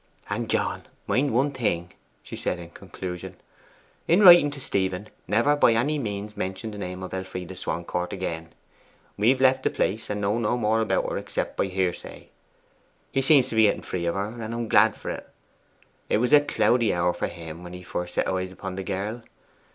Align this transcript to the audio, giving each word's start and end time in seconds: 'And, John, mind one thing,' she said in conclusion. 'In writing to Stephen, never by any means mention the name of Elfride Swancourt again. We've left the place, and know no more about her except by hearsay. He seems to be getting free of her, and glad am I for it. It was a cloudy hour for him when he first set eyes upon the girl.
'And, 0.31 0.49
John, 0.49 0.87
mind 1.05 1.31
one 1.31 1.51
thing,' 1.51 1.93
she 2.23 2.35
said 2.35 2.57
in 2.57 2.71
conclusion. 2.71 3.35
'In 4.07 4.21
writing 4.21 4.49
to 4.49 4.59
Stephen, 4.59 5.09
never 5.27 5.55
by 5.55 5.73
any 5.75 5.99
means 5.99 6.35
mention 6.35 6.71
the 6.71 6.79
name 6.79 7.03
of 7.03 7.13
Elfride 7.13 7.55
Swancourt 7.55 8.11
again. 8.11 8.49
We've 9.15 9.39
left 9.39 9.61
the 9.61 9.69
place, 9.69 10.09
and 10.09 10.19
know 10.19 10.39
no 10.39 10.57
more 10.57 10.81
about 10.81 11.07
her 11.07 11.19
except 11.19 11.55
by 11.55 11.67
hearsay. 11.67 12.29
He 13.11 13.21
seems 13.21 13.49
to 13.49 13.55
be 13.55 13.61
getting 13.61 13.83
free 13.83 14.07
of 14.07 14.15
her, 14.15 14.41
and 14.41 14.67
glad 14.71 14.85
am 14.85 14.91
I 14.93 14.97
for 14.97 15.09
it. 15.11 15.29
It 16.09 16.17
was 16.17 16.33
a 16.33 16.41
cloudy 16.41 16.91
hour 16.95 17.13
for 17.13 17.27
him 17.27 17.63
when 17.63 17.73
he 17.73 17.83
first 17.83 18.15
set 18.15 18.27
eyes 18.27 18.51
upon 18.51 18.77
the 18.77 18.83
girl. 18.83 19.21